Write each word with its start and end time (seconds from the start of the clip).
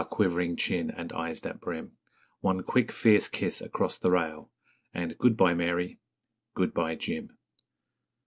quivering 0.09 0.55
chin 0.55 0.89
and 0.89 1.13
eyes 1.13 1.41
that 1.41 1.61
brim! 1.61 1.91
One 2.39 2.63
quick, 2.63 2.91
fierce 2.91 3.27
kiss 3.27 3.61
across 3.61 3.99
the 3.99 4.09
rail, 4.09 4.49
And, 4.95 5.15
'Good 5.19 5.37
bye, 5.37 5.53
Mary!' 5.53 5.99
'Good 6.55 6.73
bye, 6.73 6.95
Jim!' 6.95 7.37